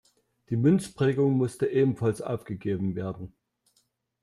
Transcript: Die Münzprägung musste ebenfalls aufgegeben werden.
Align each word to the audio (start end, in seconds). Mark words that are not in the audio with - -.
Die 0.49 0.55
Münzprägung 0.55 1.33
musste 1.37 1.67
ebenfalls 1.67 2.23
aufgegeben 2.23 2.95
werden. 2.95 3.35